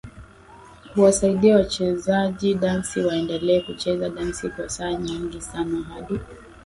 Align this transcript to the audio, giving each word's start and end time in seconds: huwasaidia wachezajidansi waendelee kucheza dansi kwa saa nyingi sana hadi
huwasaidia 0.95 1.55
wachezajidansi 1.55 2.99
waendelee 2.99 3.61
kucheza 3.61 4.09
dansi 4.09 4.49
kwa 4.49 4.69
saa 4.69 4.93
nyingi 4.93 5.41
sana 5.41 5.83
hadi 5.83 6.19